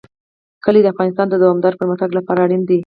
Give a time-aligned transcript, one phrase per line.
[0.65, 2.79] کلي د افغانستان د دوامداره پرمختګ لپاره اړین دي.